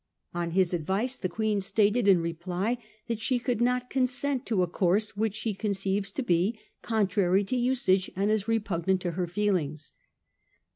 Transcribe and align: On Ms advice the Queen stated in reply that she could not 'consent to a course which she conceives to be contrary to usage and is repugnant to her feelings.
On 0.33 0.51
Ms 0.55 0.73
advice 0.73 1.15
the 1.15 1.29
Queen 1.29 1.61
stated 1.61 2.07
in 2.07 2.21
reply 2.21 2.79
that 3.07 3.19
she 3.19 3.37
could 3.37 3.61
not 3.61 3.91
'consent 3.91 4.47
to 4.47 4.63
a 4.63 4.67
course 4.67 5.15
which 5.15 5.35
she 5.35 5.53
conceives 5.53 6.09
to 6.13 6.23
be 6.23 6.57
contrary 6.81 7.43
to 7.43 7.55
usage 7.55 8.09
and 8.15 8.31
is 8.31 8.47
repugnant 8.47 8.99
to 9.01 9.11
her 9.11 9.27
feelings. 9.27 9.93